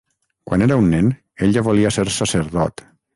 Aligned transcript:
Quan 0.51 0.63
era 0.67 0.77
un 0.83 0.87
nen, 0.93 1.11
ell 1.47 1.53
ja 1.59 1.63
volia 1.67 1.91
ser 1.99 2.07
sacerdot. 2.17 2.85